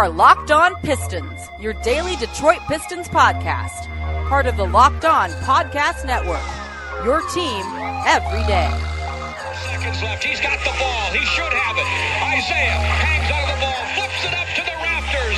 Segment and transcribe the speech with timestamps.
[0.00, 3.86] are Locked On Pistons, your daily Detroit Pistons podcast,
[4.30, 6.40] part of the Locked On Podcast Network.
[7.04, 7.62] Your team
[8.08, 8.72] every day.
[9.68, 10.24] Seconds left.
[10.24, 11.12] He's got the ball.
[11.12, 11.84] He should have it.
[12.32, 15.36] Isaiah hangs on the ball, flips it up to the rafters.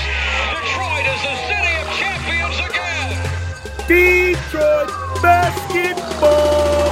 [0.54, 3.18] Detroit is the city of champions again.
[3.90, 6.91] Detroit basketball.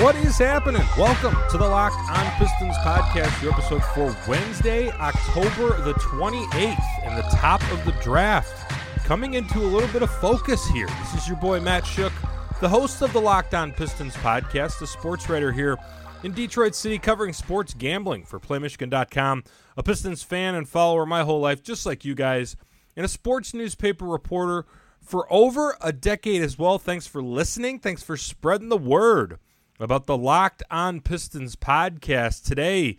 [0.00, 0.84] What is happening?
[0.96, 7.18] Welcome to the Locked On Pistons podcast, your episode for Wednesday, October the 28th, and
[7.18, 8.70] the top of the draft.
[9.04, 10.86] Coming into a little bit of focus here.
[10.86, 12.12] This is your boy Matt Schoch,
[12.60, 15.76] the host of the Locked On Pistons podcast, the sports writer here
[16.22, 19.42] in Detroit City, covering sports gambling for PlayMichigan.com,
[19.76, 22.54] a Pistons fan and follower my whole life, just like you guys,
[22.94, 24.64] and a sports newspaper reporter
[25.00, 26.78] for over a decade as well.
[26.78, 27.80] Thanks for listening.
[27.80, 29.40] Thanks for spreading the word
[29.80, 32.44] about the Locked On Pistons podcast.
[32.44, 32.96] Today,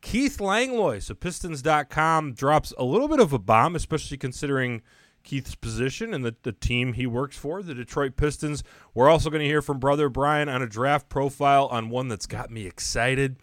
[0.00, 4.82] Keith Langlois of Pistons.com drops a little bit of a bomb, especially considering
[5.22, 8.64] Keith's position and the, the team he works for, the Detroit Pistons.
[8.94, 12.26] We're also going to hear from Brother Brian on a draft profile on one that's
[12.26, 13.36] got me excited.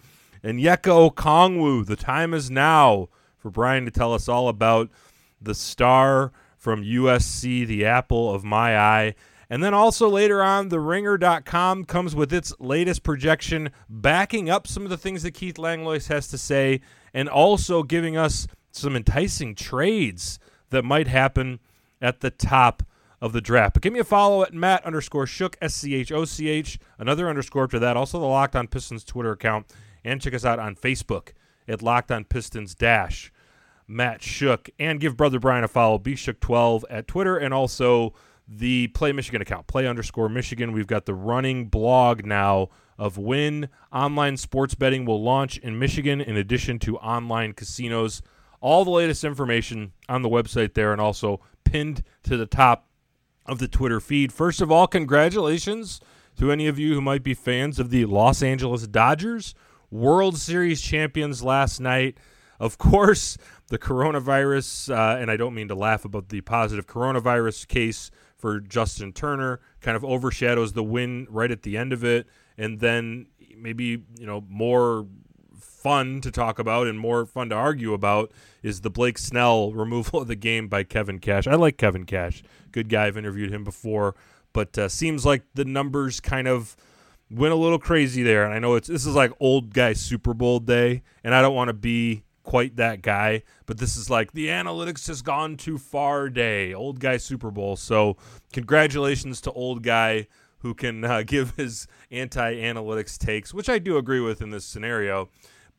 [0.44, 4.90] And Onyeka Okongwu, the time is now for Brian to tell us all about
[5.42, 9.16] the star from USC, the apple of my eye.
[9.50, 14.84] And then also later on, the ringer.com comes with its latest projection, backing up some
[14.84, 16.82] of the things that Keith Langlois has to say,
[17.14, 20.40] and also giving us some enticing trades
[20.70, 21.60] that might happen
[22.02, 22.84] at the top
[23.22, 23.74] of the draft.
[23.74, 26.80] But give me a follow at Matt underscore Schoch, S C H O C H,
[26.98, 27.98] another underscore after that.
[27.98, 29.68] Also the Locked on Pistons Twitter account.
[30.06, 31.34] And check us out on Facebook
[31.68, 33.34] at Locked on Pistons Dash.
[33.88, 34.70] Matt Schoch.
[34.80, 37.36] And give Brother Brian a follow, B Schoch12 at Twitter.
[37.38, 38.14] And also
[38.52, 40.72] the Play Michigan account, Play underscore Michigan.
[40.72, 46.20] We've got the running blog now of when online sports betting will launch in Michigan,
[46.20, 48.22] in addition to online casinos.
[48.60, 52.88] All the latest information on the website there, and also pinned to the top
[53.46, 54.34] of the Twitter feed.
[54.34, 56.02] First of all, congratulations
[56.38, 59.54] to any of you who might be fans of the Los Angeles Dodgers,
[59.92, 62.18] World Series champions last night.
[62.60, 67.68] Of course, the coronavirus, uh, and I don't mean to laugh about the positive coronavirus
[67.68, 72.26] case for Justin Turner kind of overshadows the win right at the end of it.
[72.58, 75.06] And then maybe, you know, more
[75.60, 78.32] fun to talk about and more fun to argue about
[78.64, 81.48] is the Blake Snell removal of the game by Kevin Cash.
[81.48, 82.42] I like Kevin Cash.
[82.72, 83.06] Good guy.
[83.06, 84.16] I've interviewed him before,
[84.54, 86.78] but uh, seems like the numbers kind of
[87.30, 88.46] went a little crazy there.
[88.46, 91.56] And I know it's this is like old guy Super Bowl day, and I don't
[91.56, 95.78] want to be quite that guy, but this is like the analytics has gone too
[95.78, 97.76] far day, old guy Super Bowl.
[97.76, 98.18] So,
[98.52, 100.26] congratulations to old guy
[100.58, 105.30] who can uh, give his anti-analytics takes, which I do agree with in this scenario.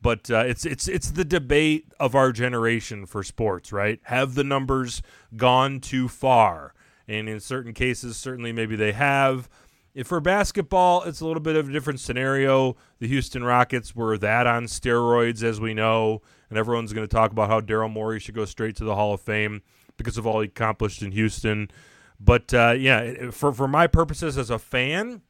[0.01, 3.99] But uh, it's it's it's the debate of our generation for sports, right?
[4.03, 5.01] Have the numbers
[5.35, 6.73] gone too far?
[7.05, 9.49] And in certain cases, certainly maybe they have.
[9.93, 12.77] If for basketball, it's a little bit of a different scenario.
[12.99, 17.31] The Houston Rockets were that on steroids, as we know, and everyone's going to talk
[17.31, 19.61] about how Daryl Morey should go straight to the Hall of Fame
[19.97, 21.69] because of all he accomplished in Houston.
[22.19, 25.21] But uh, yeah, for for my purposes as a fan,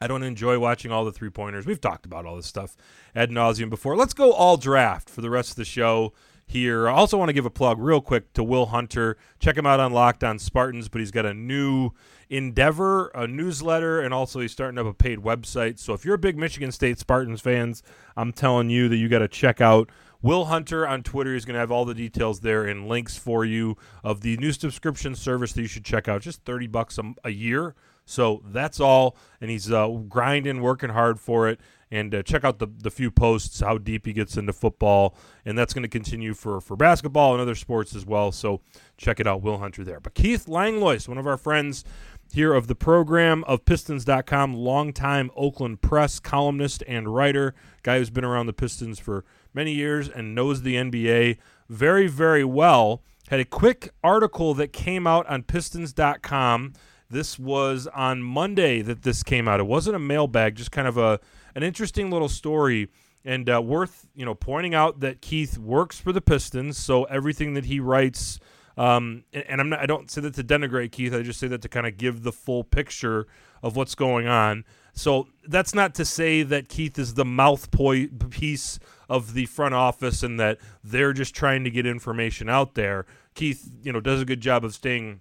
[0.00, 1.66] I don't enjoy watching all the three pointers.
[1.66, 2.76] We've talked about all this stuff
[3.14, 3.96] ad nauseum before.
[3.96, 6.12] Let's go all draft for the rest of the show
[6.46, 6.88] here.
[6.88, 9.16] I also want to give a plug real quick to Will Hunter.
[9.38, 11.90] Check him out on Locked On Spartans, but he's got a new
[12.30, 15.78] endeavor, a newsletter, and also he's starting up a paid website.
[15.78, 17.82] So if you're a big Michigan State Spartans fans,
[18.16, 19.90] I'm telling you that you got to check out
[20.22, 21.34] Will Hunter on Twitter.
[21.34, 24.52] He's going to have all the details there and links for you of the new
[24.52, 26.22] subscription service that you should check out.
[26.22, 27.74] Just 30 bucks a, a year.
[28.06, 29.16] So that's all.
[29.40, 31.60] And he's uh, grinding, working hard for it.
[31.90, 35.14] And uh, check out the, the few posts, how deep he gets into football.
[35.44, 38.32] And that's going to continue for, for basketball and other sports as well.
[38.32, 38.60] So
[38.96, 40.00] check it out, Will Hunter there.
[40.00, 41.84] But Keith Langlois, one of our friends
[42.32, 48.24] here of the program of Pistons.com, longtime Oakland Press columnist and writer, guy who's been
[48.24, 49.24] around the Pistons for
[49.54, 51.38] many years and knows the NBA
[51.68, 53.02] very, very well.
[53.28, 56.74] Had a quick article that came out on Pistons.com.
[57.08, 59.60] This was on Monday that this came out.
[59.60, 61.20] It wasn't a mailbag, just kind of a
[61.54, 62.88] an interesting little story
[63.24, 67.54] and uh, worth you know pointing out that Keith works for the Pistons, so everything
[67.54, 68.38] that he writes.
[68.78, 71.14] Um, and, and I'm not, I don't say that to denigrate Keith.
[71.14, 73.26] I just say that to kind of give the full picture
[73.62, 74.64] of what's going on.
[74.92, 78.78] So that's not to say that Keith is the mouthpiece
[79.08, 83.06] of the front office and that they're just trying to get information out there.
[83.34, 85.20] Keith, you know, does a good job of staying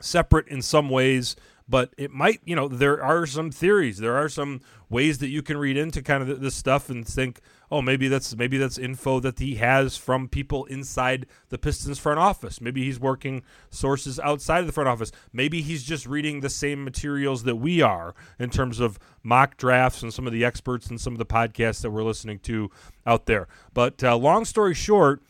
[0.00, 1.36] separate in some ways,
[1.68, 5.42] but it might, you know, there are some theories, there are some ways that you
[5.42, 7.40] can read into kind of this stuff and think,
[7.70, 12.20] oh, maybe that's maybe that's info that he has from people inside the Pistons front
[12.20, 12.60] office.
[12.60, 15.10] Maybe he's working sources outside of the front office.
[15.32, 20.02] Maybe he's just reading the same materials that we are in terms of mock drafts
[20.02, 22.70] and some of the experts and some of the podcasts that we're listening to
[23.04, 23.48] out there.
[23.74, 25.20] But uh, long story short,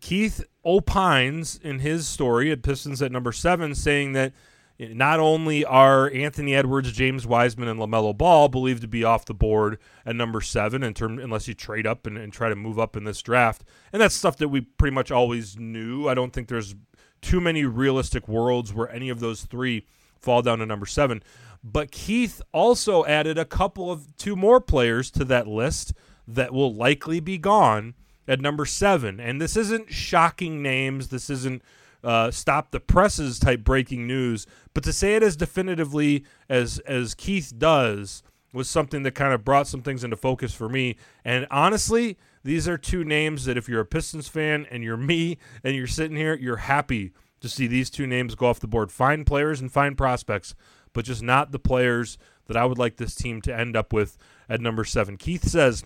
[0.00, 4.32] Keith opines in his story at Pistons at number seven, saying that
[4.78, 9.34] not only are Anthony Edwards, James Wiseman, and LaMelo Ball believed to be off the
[9.34, 12.78] board at number seven, in term, unless you trade up and, and try to move
[12.78, 13.62] up in this draft,
[13.92, 16.08] and that's stuff that we pretty much always knew.
[16.08, 16.74] I don't think there's
[17.22, 19.86] too many realistic worlds where any of those three
[20.18, 21.22] fall down to number seven.
[21.62, 25.94] But Keith also added a couple of two more players to that list
[26.26, 27.94] that will likely be gone
[28.26, 29.20] at number seven.
[29.20, 31.08] And this isn't shocking names.
[31.08, 31.62] This isn't
[32.02, 34.46] uh, stop the presses type breaking news.
[34.74, 38.22] But to say it as definitively as as Keith does
[38.52, 40.96] was something that kind of brought some things into focus for me.
[41.24, 45.38] And honestly, these are two names that if you're a Pistons fan and you're me
[45.64, 48.92] and you're sitting here, you're happy to see these two names go off the board.
[48.92, 50.54] Fine players and fine prospects,
[50.92, 52.16] but just not the players
[52.46, 54.16] that I would like this team to end up with
[54.48, 55.16] at number seven.
[55.16, 55.84] Keith says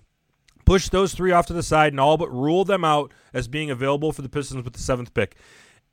[0.69, 3.71] push those three off to the side and all but rule them out as being
[3.71, 5.37] available for the Pistons with the seventh pick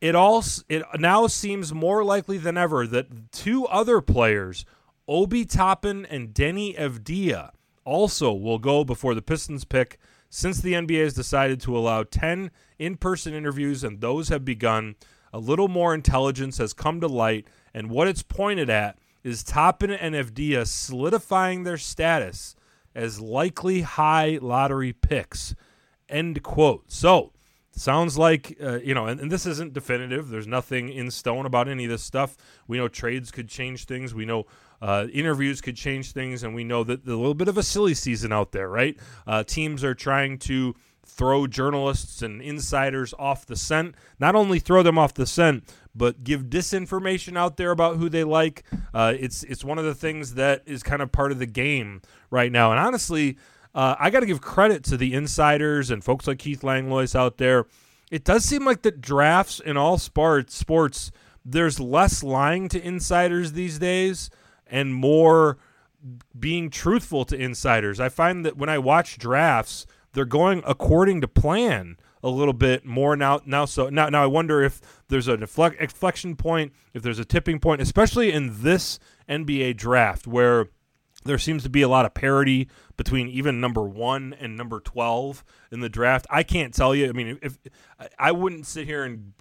[0.02, 4.66] it all it now seems more likely than ever that two other players,
[5.08, 7.52] Obi Toppin and Deni Avdija,
[7.84, 10.00] also will go before the Pistons pick
[10.30, 14.96] since the NBA has decided to allow 10 in-person interviews and those have begun.
[15.32, 19.92] A little more intelligence has come to light and what it's pointed at is Toppin
[19.92, 22.56] and Evdia solidifying their status
[22.96, 25.54] as likely high lottery picks.
[26.10, 26.92] End quote.
[26.92, 27.34] So,
[27.72, 30.30] sounds like uh, you know and, and, this isn't definitive.
[30.30, 32.38] There's nothing in stone about any of this stuff.
[32.68, 34.14] We know trades could change things.
[34.14, 34.46] We know
[34.82, 36.44] uh, interviews could change things.
[36.44, 38.98] And we know that a little bit of a silly season out there right?
[39.28, 40.76] Uh, teams are trying to
[41.06, 45.64] throw journalists and insiders off the scent not only throw them off the scent
[45.96, 48.64] but give disinformation out there about who they like
[48.94, 52.02] uh, it's it's one of the things that is kind of part of the game
[52.30, 53.38] right now and honestly
[53.76, 57.38] uh, I got to give credit to the insiders and folks like Keith Langlois out
[57.38, 57.66] there.
[58.10, 61.12] It does seem like the drafts in all sports, sports,
[61.44, 64.30] there's less lying to insiders these days
[64.66, 65.58] and more
[66.40, 68.00] being truthful to insiders.
[68.00, 69.86] I find that when I watch drafts,
[70.16, 73.42] they're going according to plan a little bit more now.
[73.46, 77.60] Now, so now, now I wonder if there's an inflection point, if there's a tipping
[77.60, 78.98] point, especially in this
[79.30, 80.70] NBA draft where
[81.24, 85.44] there seems to be a lot of parity between even number one and number 12
[85.72, 86.26] in the draft.
[86.30, 87.10] I can't tell you.
[87.10, 87.58] I mean, if
[88.18, 89.34] I wouldn't sit here and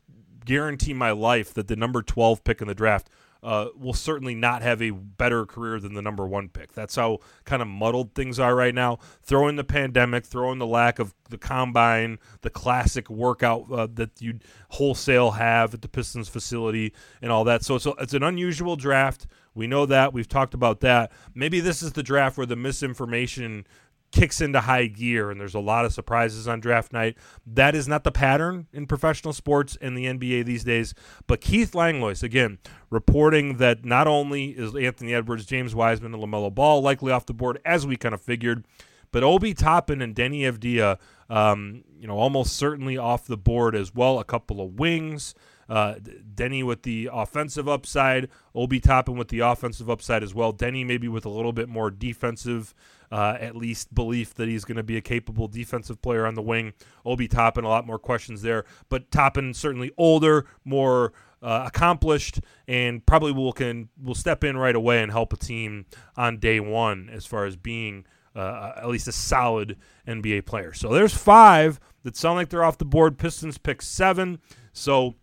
[0.44, 3.08] guarantee my life that the number 12 pick in the draft
[3.44, 6.72] uh, will certainly not have a better career than the number one pick.
[6.72, 8.98] That's how kind of muddled things are right now.
[9.22, 13.86] Throw in the pandemic, throw in the lack of the combine, the classic workout uh,
[13.94, 14.38] that you
[14.70, 17.62] wholesale have at the Pistons facility, and all that.
[17.62, 19.26] So it's, a, it's an unusual draft.
[19.54, 20.12] We know that.
[20.12, 21.12] We've talked about that.
[21.34, 23.66] Maybe this is the draft where the misinformation
[24.14, 27.16] kicks into high gear and there's a lot of surprises on draft night.
[27.44, 30.94] That is not the pattern in professional sports and the NBA these days.
[31.26, 32.58] But Keith Langlois, again,
[32.90, 37.34] reporting that not only is Anthony Edwards, James Wiseman, and LaMelo Ball likely off the
[37.34, 38.64] board, as we kind of figured,
[39.10, 43.94] but Obi Toppin and Deni Avdija, um, you know, almost certainly off the board as
[43.94, 44.20] well.
[44.20, 45.34] A couple of wings.
[45.68, 45.94] Uh,
[46.34, 50.52] Deni with the offensive upside, Obi Toppin with the offensive upside as well.
[50.52, 52.74] Denny maybe with a little bit more defensive,
[53.10, 56.42] uh, at least belief that he's going to be a capable defensive player on the
[56.42, 56.72] wing.
[57.04, 63.04] Obi Toppin, a lot more questions there, but Toppin certainly older, more uh, accomplished, and
[63.04, 67.10] probably will can will step in right away and help a team on day one
[67.12, 68.06] as far as being.
[68.36, 69.76] Uh, at least a solid
[70.08, 70.72] NBA player.
[70.72, 73.16] So there's five that sound like they're off the board.
[73.16, 74.40] Pistons pick seven.
[74.72, 75.14] So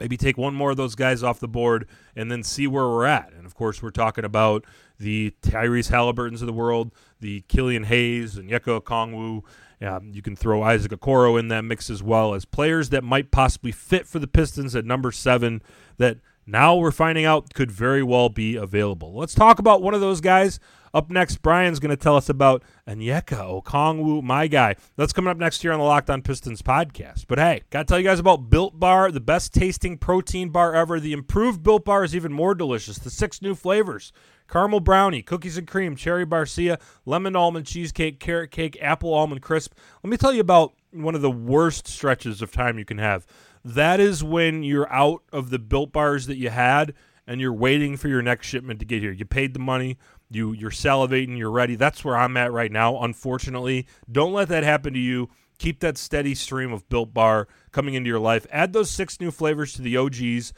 [0.00, 3.06] maybe take one more of those guys off the board and then see where we're
[3.06, 3.32] at.
[3.32, 4.64] And of course, we're talking about
[4.98, 9.42] the Tyrese Halliburtons of the world, the Killian Hayes and Onyeka Okongwu.
[9.86, 13.30] Um, you can throw Isaac Okoro in that mix as well as players that might
[13.30, 15.60] possibly fit for the Pistons at number seven
[15.98, 19.14] that now we're finding out could very well be available.
[19.14, 20.60] Let's talk about one of those guys.
[20.94, 24.76] Up next, Brian's going to tell us about Onyeka Okongwu, my guy.
[24.96, 27.26] That's coming up next year on the Locked On Pistons podcast.
[27.28, 30.74] But hey, got to tell you guys about Built Bar, the best tasting protein bar
[30.74, 30.98] ever.
[30.98, 32.96] The improved Built Bar is even more delicious.
[32.96, 34.10] The six new flavors
[34.48, 39.74] caramel brownie, cookies and cream, cherry barcia, lemon almond cheesecake, carrot cake, apple almond crisp.
[40.02, 43.26] Let me tell you about one of the worst stretches of time you can have.
[43.64, 46.94] That is when you're out of the built bars that you had
[47.26, 49.12] and you're waiting for your next shipment to get here.
[49.12, 49.98] You paid the money,
[50.30, 51.74] you you're salivating, you're ready.
[51.74, 53.02] That's where I'm at right now.
[53.02, 55.28] Unfortunately, don't let that happen to you.
[55.58, 58.46] Keep that steady stream of Built Bar coming into your life.
[58.50, 60.52] Add those six new flavors to the OGs.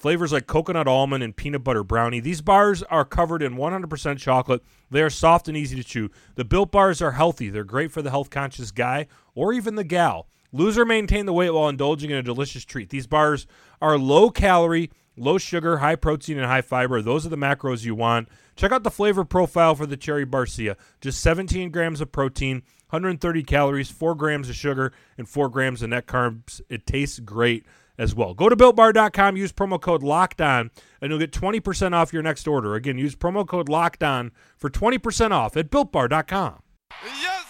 [0.00, 2.20] Flavors like coconut almond and peanut butter brownie.
[2.20, 4.62] These bars are covered in 100% chocolate.
[4.90, 6.10] They are soft and easy to chew.
[6.36, 7.50] The Built Bars are healthy.
[7.50, 10.26] They're great for the health conscious guy or even the gal.
[10.52, 12.88] Lose or maintain the weight while indulging in a delicious treat.
[12.88, 13.46] These bars
[13.82, 17.02] are low calorie, low sugar, high protein, and high fiber.
[17.02, 18.30] Those are the macros you want.
[18.56, 20.76] Check out the flavor profile for the Cherry Barcia.
[21.02, 25.90] Just 17 grams of protein, 130 calories, 4 grams of sugar, and 4 grams of
[25.90, 26.62] net carbs.
[26.70, 27.66] It tastes great
[28.00, 28.32] as well.
[28.32, 32.74] Go to builtbar.com, use promo code LOCKEDON, and you'll get 20% off your next order.
[32.74, 36.62] Again, use promo code LOCKEDON for 20% off at builtbar.com.
[37.04, 37.49] Yes!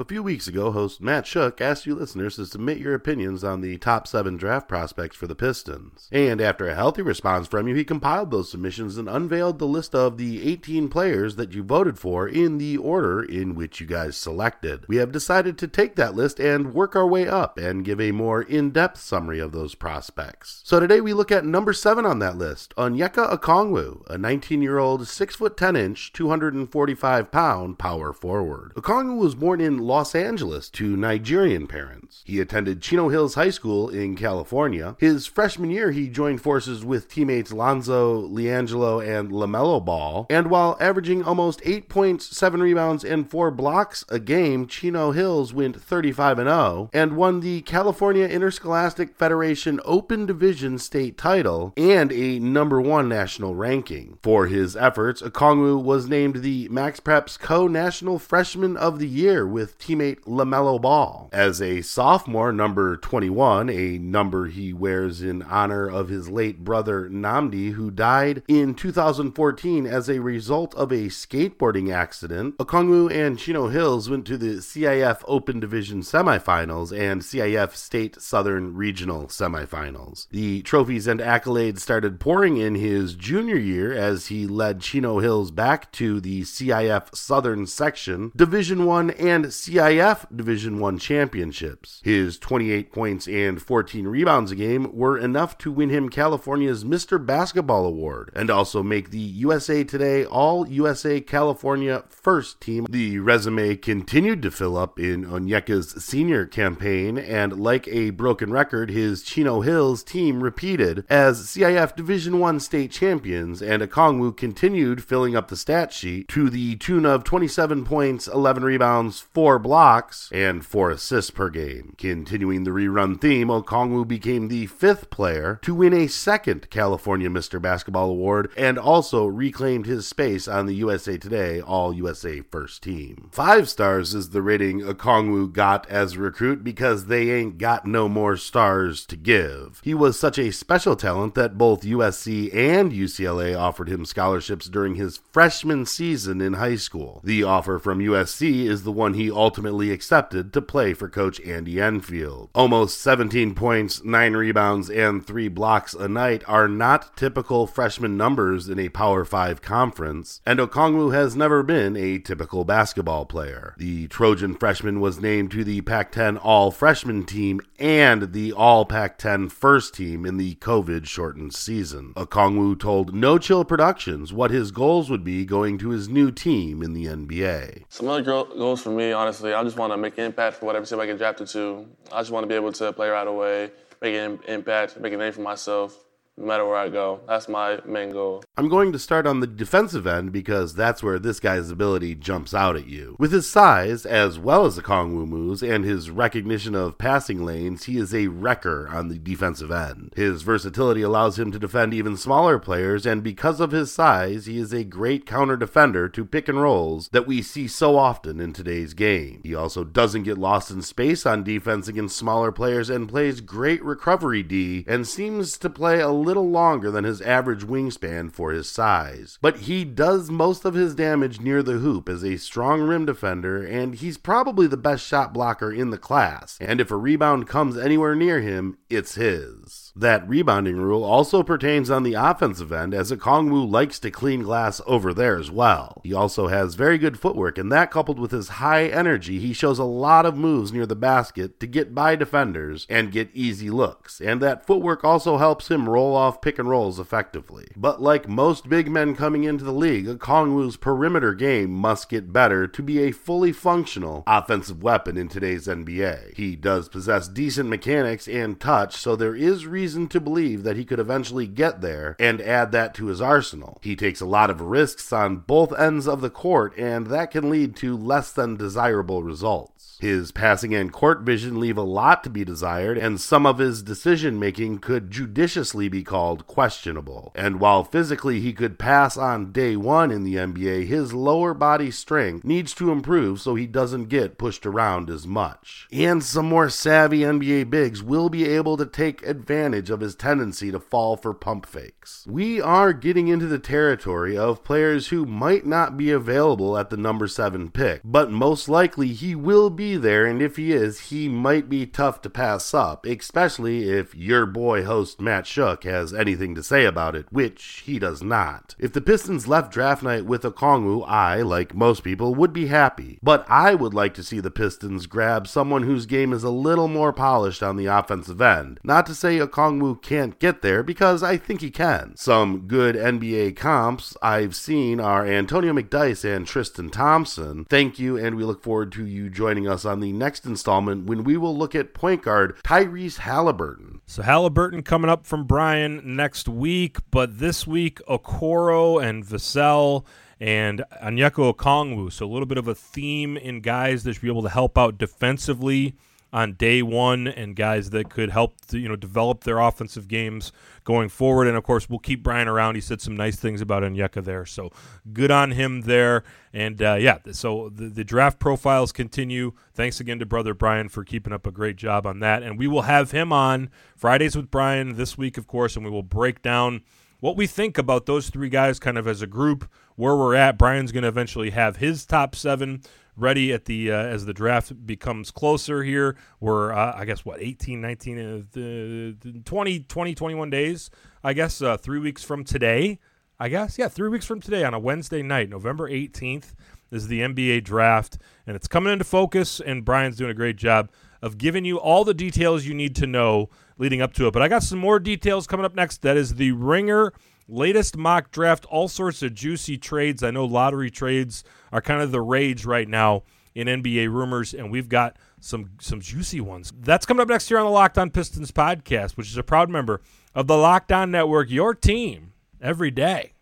[0.00, 3.62] A few weeks ago, host Matt Schoch asked you listeners to submit your opinions on
[3.62, 6.08] the top seven draft prospects for the Pistons.
[6.12, 9.96] And after a healthy response from you, he compiled those submissions and unveiled the list
[9.96, 14.16] of the 18 players that you voted for in the order in which you guys
[14.16, 14.84] selected.
[14.86, 18.12] We have decided to take that list and work our way up and give a
[18.12, 20.60] more in depth summary of those prospects.
[20.62, 24.78] So today we look at number seven on that list, Onyeka Okongwu, a 19 year
[24.78, 28.74] old, 6 foot 10 inch, 245 pound power forward.
[28.76, 32.22] Okongwu was born in Los Angeles to Nigerian parents.
[32.26, 34.96] He attended Chino Hills High School in California.
[34.98, 40.26] His freshman year, he joined forces with teammates Lonzo, LiAngelo, and LaMelo Ball.
[40.28, 45.54] And while averaging almost 8 points, 7 rebounds, and 4 blocks a game, Chino Hills
[45.54, 52.38] went 35 0 and won the California Interscholastic Federation Open Division state title and a
[52.38, 54.18] number one national ranking.
[54.22, 59.77] For his efforts, Okongwu was named the MaxPreps Co National Freshman of the Year with
[59.78, 61.28] teammate LaMelo Ball.
[61.32, 67.08] As a sophomore, number 21, a number he wears in honor of his late brother
[67.08, 73.68] Nnamdi, who died in 2014 as a result of a skateboarding accident, Okongwu and Chino
[73.68, 80.28] Hills went to the CIF Open Division semifinals and CIF State Southern Regional semifinals.
[80.30, 85.50] The trophies and accolades started pouring in his junior year as he led Chino Hills
[85.50, 92.00] back to the CIF Southern Section, Division 1 and CIF Division 1 championships.
[92.02, 97.24] His 28 points and 14 rebounds a game were enough to win him California's Mr.
[97.24, 102.86] Basketball Award and also make the USA Today All USA California first team.
[102.88, 108.88] The resume continued to fill up in Onyeka's senior campaign, and like a broken record,
[108.88, 115.36] his Chino Hills team repeated as CIF Division 1 state champions, and Okongwu continued filling
[115.36, 120.64] up the stat sheet to the tune of 27 points, 11 rebounds, 4 blocks, and
[120.64, 121.94] 4 assists per game.
[121.98, 127.60] Continuing the rerun theme, Okongwu became the fifth player to win a second California Mr.
[127.60, 133.28] Basketball Award and also reclaimed his space on the USA Today All USA First Team.
[133.32, 138.08] Five stars is the rating Okongwu got as a recruit because they ain't got no
[138.08, 139.80] more stars to give.
[139.84, 144.94] He was such a special talent that both USC and UCLA offered him scholarships during
[144.94, 147.20] his freshman season in high school.
[147.24, 151.80] The offer from USC is the one he ultimately accepted to play for coach Andy
[151.80, 152.50] Enfield.
[152.54, 158.68] Almost 17 points, 9 rebounds, and 3 blocks a night are not typical freshman numbers
[158.68, 163.74] in a Power 5 conference, and Okongwu has never been a typical basketball player.
[163.78, 168.84] The Trojan freshman was named to the Pac 10 All Freshman team and the All
[168.84, 172.12] Pac 10 first team in the COVID shortened season.
[172.16, 176.82] Okongwu told No Chill Productions what his goals would be going to his new team
[176.82, 177.84] in the NBA.
[177.88, 180.66] Some other gro- goals for me, honestly, I just want to make an impact for
[180.66, 181.86] whatever team I get drafted to.
[182.12, 183.70] I just want to be able to play right away,
[184.00, 185.96] make an impact, make a name for myself,
[186.38, 187.20] no matter where I go.
[187.26, 188.44] That's my main goal.
[188.56, 192.54] I'm going to start on the defensive end because that's where this guy's ability jumps
[192.54, 193.16] out at you.
[193.18, 197.84] With his size, as well as the Kongwu moves, and his recognition of passing lanes,
[197.84, 200.12] he is a wrecker on the defensive end.
[200.16, 204.58] His versatility allows him to defend even smaller players, and because of his size, he
[204.58, 208.52] is a great counter defender to pick and rolls that we see so often in
[208.52, 209.40] today's game.
[209.42, 213.82] He also doesn't get lost in space on defense against smaller players and plays great
[213.84, 218.68] recovery D and seems to play a little longer than his average wingspan for his
[218.70, 219.38] size.
[219.40, 223.64] But he does most of his damage near the hoop as a strong rim defender,
[223.64, 226.58] and he's probably the best shot blocker in the class.
[226.60, 229.87] And if a rebound comes anywhere near him, it's his.
[229.98, 234.44] That rebounding rule also pertains on the offensive end, as a Okongwu likes to clean
[234.44, 236.00] glass over there as well.
[236.04, 239.80] He also has very good footwork, and that coupled with his high energy, he shows
[239.80, 244.20] a lot of moves near the basket to get by defenders and get easy looks,
[244.20, 247.66] and that footwork also helps him roll off pick and rolls effectively.
[247.74, 252.68] But like most big men coming into the league, Okongwu's perimeter game must get better
[252.68, 256.36] to be a fully functional offensive weapon in today's NBA.
[256.36, 260.84] He does possess decent mechanics and touch, so there is reason to believe that he
[260.84, 263.78] could eventually get there and add that to his arsenal.
[263.82, 267.50] He takes a lot of risks on both ends of the court, and that can
[267.50, 269.78] lead to less than desirable results.
[270.00, 273.82] His passing and court vision leave a lot to be desired, and some of his
[273.82, 277.32] decision making could judiciously be called questionable.
[277.34, 281.90] And while physically he could pass on day one in the NBA, his lower body
[281.90, 285.88] strength needs to improve so he doesn't get pushed around as much.
[285.90, 290.70] And some more savvy NBA bigs will be able to take advantage of his tendency
[290.70, 292.26] to fall for pump fakes.
[292.28, 296.96] We are getting into the territory of players who might not be available at the
[296.96, 301.28] number 7 pick, but most likely he will be there, and if he is, he
[301.28, 306.54] might be tough to pass up, especially if your boy host Matt Schoch has anything
[306.54, 308.74] to say about it, which he does not.
[308.78, 312.66] If the Pistons left draft night with a Okongwu, I, like most people, would be
[312.66, 316.50] happy, but I would like to see the Pistons grab someone whose game is a
[316.50, 318.80] little more polished on the offensive end.
[318.82, 322.16] Not to say Okongwu can't get there, because I think he can.
[322.16, 327.64] Some good NBA comps I've seen are Antonio McDyess and Tristan Thompson.
[327.66, 331.24] Thank you, and we look forward to you joining us on the next installment when
[331.24, 334.00] we will look at point guard Tyrese Halliburton.
[334.06, 340.04] So Halliburton coming up from Brian next week, but this week Okoro and Vassell
[340.40, 342.12] and Onyeka Okongwu.
[342.12, 344.78] So a little bit of a theme in guys that should be able to help
[344.78, 345.94] out defensively
[346.32, 350.52] on day one and guys that could help to, you know develop their offensive games
[350.84, 351.46] going forward.
[351.46, 352.74] And of course, we'll keep Brian around.
[352.74, 354.70] He said some nice things about Onyeka there, so
[355.12, 356.24] good on him there.
[356.52, 359.52] And uh, yeah, so the, the draft profiles continue.
[359.74, 362.42] Thanks again to brother Brian for keeping up a great job on that.
[362.42, 365.90] And we will have him on Fridays with Brian this week, of course, and we
[365.90, 366.82] will break down
[367.20, 370.56] what we think about those three guys kind of as a group, where we're at.
[370.56, 372.80] Brian's going to eventually have his top seven
[373.18, 376.16] ready at the uh, as the draft becomes closer here.
[376.40, 380.90] We're uh, I guess what 18, 19, uh, 20, 20, 21 days.
[381.22, 382.98] I guess uh, three weeks from today.
[383.40, 386.54] I guess yeah, three weeks from today on a Wednesday night, November eighteenth
[386.90, 389.60] is the NBA draft, and it's coming into focus.
[389.60, 393.06] And Brian's doing a great job of giving you all the details you need to
[393.06, 394.32] know leading up to it.
[394.32, 396.02] But I got some more details coming up next.
[396.02, 397.12] That is the Ringer
[397.48, 400.22] latest mock draft, all sorts of juicy trades.
[400.22, 404.70] I know lottery trades are kind of the rage right now in NBA rumors, and
[404.70, 406.72] we've got some some juicy ones.
[406.78, 409.70] That's coming up next year on the Locked On Pistons podcast, which is a proud
[409.70, 410.00] member
[410.34, 413.32] of the Locked On Network, your team every day.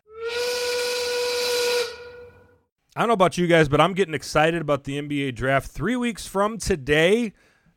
[2.94, 5.70] I don't know about you guys, but I'm getting excited about the NBA draft.
[5.70, 7.34] Three weeks from today,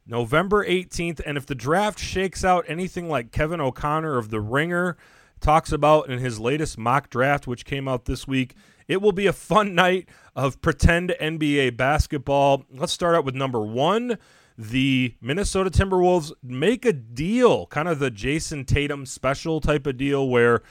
[0.07, 4.95] November 18th, and if the draft shakes out anything like Kevin O'Connor of The Ringer
[5.39, 8.55] talks about in his latest mock draft, which came out this week.
[8.87, 12.65] It will be a fun night of pretend NBA basketball.
[12.71, 14.17] Let's start out with number one.
[14.57, 20.27] The Minnesota Timberwolves make a deal, kind of the Jayson Tatum special type of deal,
[20.27, 20.63] where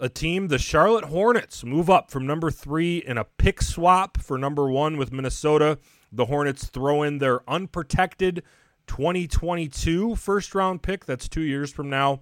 [0.00, 4.38] a team, the Charlotte Hornets, move up from number three in a pick swap for
[4.38, 5.78] number one with Minnesota.
[6.10, 8.42] The Hornets throw in their unprotected
[8.88, 11.04] 2022 first round pick.
[11.04, 12.20] That's two years from now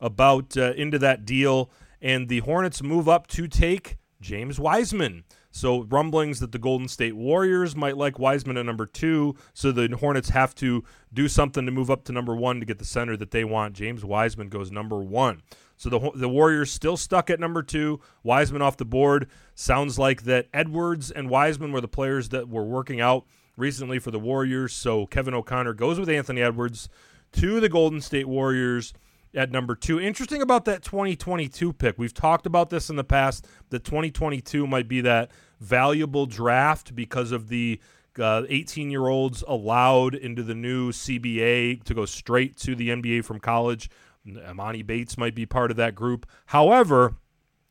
[0.00, 5.24] about uh, into that deal, and the Hornets move up to take James Wiseman.
[5.50, 9.88] So rumblings that the Golden State Warriors might like Wiseman at number two, so the
[9.96, 13.16] Hornets have to do something to move up to number one to get the center
[13.16, 13.74] that they want.
[13.74, 15.40] James Wiseman goes number one.
[15.78, 18.00] So the the Warriors still stuck at number two.
[18.22, 19.28] Wiseman off the board.
[19.54, 23.24] Sounds like that Edwards and Wiseman were the players that were working out
[23.56, 24.72] recently for the Warriors.
[24.72, 26.88] So Kevin O'Connor goes with Anthony Edwards
[27.32, 28.92] to the Golden State Warriors
[29.36, 30.00] at number two.
[30.00, 31.98] Interesting about that 2022 pick.
[31.98, 33.46] We've talked about this in the past.
[33.68, 37.80] The 2022 might be that valuable draft because of the
[38.18, 43.24] 18 uh, year olds allowed into the new CBA to go straight to the NBA
[43.24, 43.90] from college.
[44.26, 46.26] Emoni Bates might be part of that group.
[46.46, 47.16] However,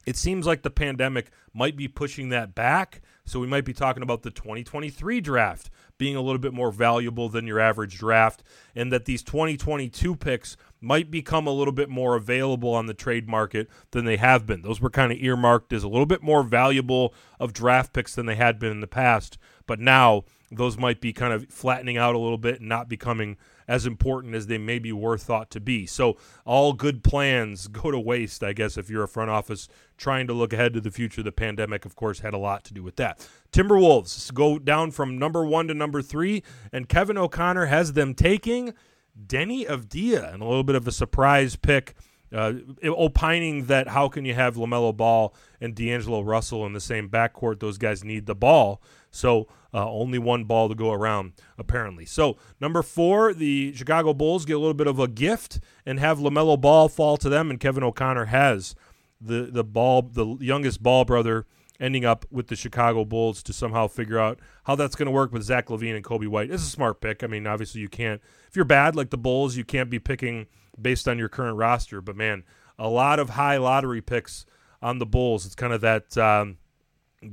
[0.05, 3.01] it seems like the pandemic might be pushing that back.
[3.25, 7.27] So we might be talking about the 2023 draft being a little bit more valuable
[7.29, 8.43] than your average draft,
[8.75, 13.27] and that these 2022 picks might become a little bit more available on the trade
[13.27, 14.61] market than they have been.
[14.61, 18.25] Those were kind of earmarked as a little bit more valuable of draft picks than
[18.25, 22.13] they had been in the past, but now those might be kind of flattening out
[22.13, 25.85] a little bit and not becoming as important as they maybe were thought to be.
[25.85, 30.27] So all good plans go to waste, I guess, if you're a front office trying
[30.27, 31.23] to look ahead to the future.
[31.23, 33.27] The pandemic, of course, had a lot to do with that.
[33.51, 38.73] Timberwolves go down from number one to number three, and Kevin O'Connor has them taking
[39.25, 41.95] Deni Avdija and a little bit of a surprise pick.
[42.33, 47.09] Uh, opining that how can you have LaMelo Ball and D'Angelo Russell in the same
[47.09, 47.59] backcourt?
[47.59, 48.81] Those guys need the ball.
[49.11, 52.05] So uh, only one ball to go around, apparently.
[52.05, 56.19] So number four, the Chicago Bulls get a little bit of a gift and have
[56.19, 58.75] LaMelo Ball fall to them, and Kevin O'Connor has
[59.21, 61.45] the the ball, the youngest Ball brother,
[61.79, 65.31] ending up with the Chicago Bulls to somehow figure out how that's going to work
[65.31, 66.51] with Zach LaVine and Coby White.
[66.51, 67.23] It's a smart pick.
[67.23, 70.47] I mean, obviously you can't if you're bad like the Bulls, you can't be picking
[70.81, 72.01] based on your current roster.
[72.01, 72.43] But man,
[72.77, 74.45] a lot of high lottery picks
[74.81, 75.45] on the Bulls.
[75.45, 76.17] It's kind of that.
[76.17, 76.57] Um,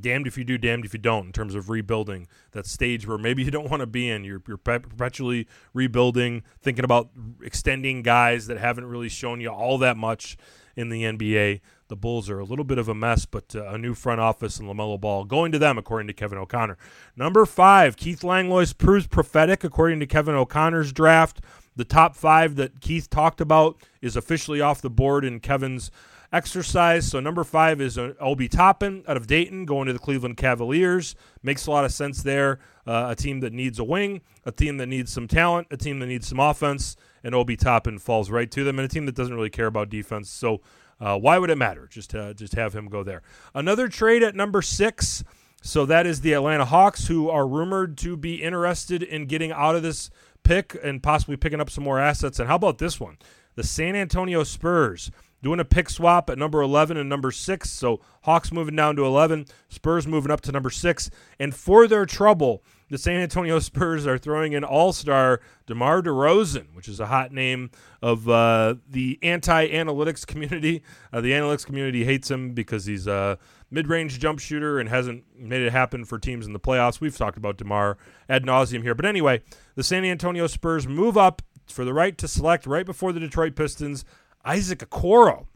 [0.00, 3.18] damned if you do, damned if you don't in terms of rebuilding that stage where
[3.18, 4.24] maybe you don't want to be in.
[4.24, 7.10] You're, you're perpetually rebuilding, thinking about
[7.42, 10.36] extending guys that haven't really shown you all that much
[10.76, 11.60] in the NBA.
[11.88, 14.58] The Bulls are a little bit of a mess, but uh, a new front office
[14.58, 16.78] and LaMelo Ball going to them, according to Kevin O'Connor.
[17.16, 21.42] Number five, Keith Langlois proves prophetic, according to Kevin O'Connor's draft.
[21.76, 25.90] The top five that Keith talked about is officially off the board in Kevin's
[26.32, 27.06] exercise.
[27.06, 31.14] So number five is uh, Obi Toppin out of Dayton going to the Cleveland Cavaliers.
[31.42, 32.58] Makes a lot of sense there.
[32.86, 35.98] Uh, a team that needs a wing, a team that needs some talent, a team
[36.00, 39.14] that needs some offense, and Obi Toppin falls right to them, and a team that
[39.14, 40.28] doesn't really care about defense.
[40.28, 40.60] So
[41.00, 41.86] uh, why would it matter?
[41.86, 43.22] Just uh, just have him go there.
[43.54, 45.22] Another trade at number six.
[45.64, 49.76] So that is the Atlanta Hawks, who are rumored to be interested in getting out
[49.76, 50.10] of this
[50.44, 52.38] pick and possibly picking up some more assets.
[52.38, 53.18] And how about this one?
[53.54, 55.10] The San Antonio Spurs
[55.42, 57.70] doing a pick swap at number 11 and number 6.
[57.70, 61.10] So Hawks moving down to 11, Spurs moving up to number 6.
[61.38, 66.74] And for their trouble, the San Antonio Spurs are throwing in all star DeMar DeRozan,
[66.74, 67.70] which is a hot name
[68.02, 70.82] of uh, the anti analytics community.
[71.10, 73.38] Uh, the analytics community hates him because he's a
[73.70, 77.00] mid range jump shooter and hasn't made it happen for teams in the playoffs.
[77.00, 77.96] We've talked about DeMar
[78.28, 78.94] ad nauseum here.
[78.94, 79.40] But anyway,
[79.74, 83.56] the San Antonio Spurs move up for the right to select right before the Detroit
[83.56, 84.04] Pistons
[84.44, 85.46] Isaac Okoro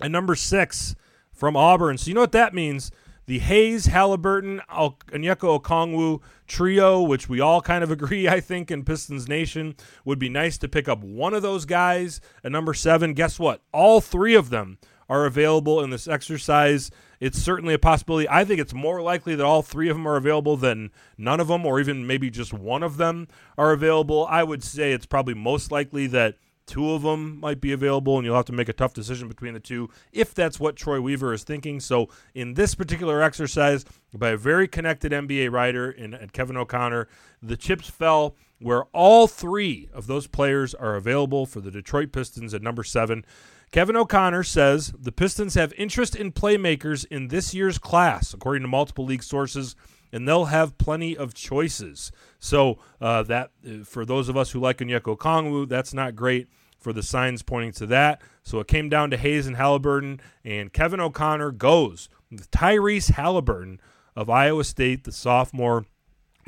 [0.00, 0.96] at number six
[1.30, 1.98] from Auburn.
[1.98, 2.90] So you know what that means?
[3.30, 8.72] The Hayes, Halliburton, Al- Onyeka Okongwu trio, which we all kind of agree, I think,
[8.72, 12.74] in Pistons Nation, would be nice to pick up one of those guys at number
[12.74, 13.14] seven.
[13.14, 13.62] Guess what?
[13.72, 16.90] All three of them are available in this exercise.
[17.20, 18.28] It's certainly a possibility.
[18.28, 21.46] I think it's more likely that all three of them are available than none of
[21.46, 24.26] them, or even maybe just one of them are available.
[24.28, 26.34] I would say it's probably most likely that
[26.66, 29.54] Two of them might be available, and you'll have to make a tough decision between
[29.54, 31.80] the two if that's what Troy Weaver is thinking.
[31.80, 37.08] So, in this particular exercise, by a very connected NBA writer in at Kevin O'Connor,
[37.42, 42.54] the chips fell where all three of those players are available for the Detroit Pistons
[42.54, 43.24] at number seven.
[43.72, 48.68] Kevin O'Connor says the Pistons have interest in playmakers in this year's class, according to
[48.68, 49.76] multiple league sources,
[50.12, 52.12] and they'll have plenty of choices.
[52.38, 56.48] So uh, that uh, for those of us who like Onyeka Okongwu, that's not great
[56.78, 58.22] for the signs pointing to that.
[58.42, 63.80] So it came down to Hayes and Halliburton, and Kevin O'Connor goes with Tyrese Halliburton
[64.16, 65.84] of Iowa State, the sophomore,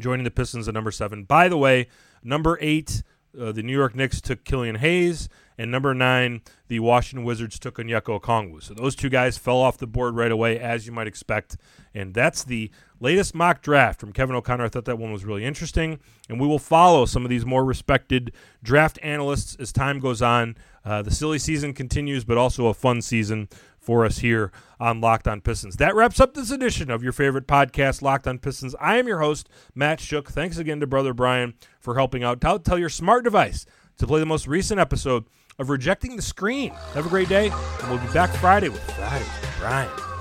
[0.00, 1.24] joining the Pistons at number seven.
[1.24, 1.88] By the way,
[2.22, 3.02] number eight,
[3.38, 5.28] uh, the New York Knicks took Killian Hayes,
[5.62, 8.60] and number nine, the Washington Wizards took Onyeka Okongwu.
[8.60, 11.56] So those two guys fell off the board right away, as you might expect.
[11.94, 14.64] And that's the latest mock draft from Kevin O'Connor.
[14.64, 16.00] I thought that one was really interesting.
[16.28, 20.56] And we will follow some of these more respected draft analysts as time goes on.
[20.84, 23.48] Uh, the silly season continues, but also a fun season
[23.78, 25.76] for us here on Locked On Pistons.
[25.76, 28.74] That wraps up this edition of your favorite podcast, Locked On Pistons.
[28.80, 30.26] I am your host, Matt Schoch.
[30.26, 32.40] Thanks again to Brother Brian for helping out.
[32.40, 33.64] Tell, tell your smart device
[33.98, 35.24] to play the most recent episode
[35.58, 36.70] of Rejecting the Screen.
[36.94, 39.26] Have a great day, and we'll be back Friday with Friday
[39.58, 40.11] Brian.